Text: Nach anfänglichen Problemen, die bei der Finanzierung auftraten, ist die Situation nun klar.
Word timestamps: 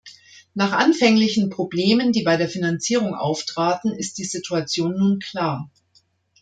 Nach 0.55 0.71
anfänglichen 0.71 1.51
Problemen, 1.51 2.11
die 2.11 2.23
bei 2.23 2.35
der 2.35 2.49
Finanzierung 2.49 3.13
auftraten, 3.13 3.91
ist 3.93 4.17
die 4.17 4.23
Situation 4.23 4.97
nun 4.97 5.19
klar. 5.19 5.69